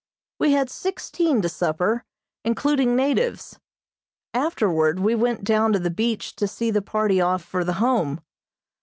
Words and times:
We 0.39 0.53
had 0.53 0.71
sixteen 0.71 1.43
to 1.43 1.47
supper, 1.49 2.05
including 2.43 2.95
natives. 2.95 3.59
Afterward 4.33 4.99
we 4.99 5.13
went 5.13 5.43
down 5.43 5.73
to 5.73 5.79
the 5.79 5.91
beach 5.91 6.35
to 6.37 6.47
see 6.47 6.71
the 6.71 6.81
party 6.81 7.21
off 7.21 7.43
for 7.43 7.63
the 7.63 7.73
Home. 7.73 8.19